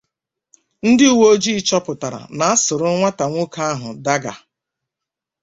[0.87, 4.33] ndị uwe-ojii chọpụtara na a sụrụ nwata-nwoke ahụ daga.